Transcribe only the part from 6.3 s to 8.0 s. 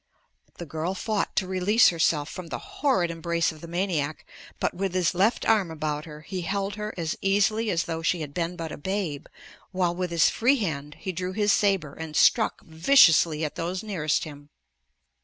held her as easily as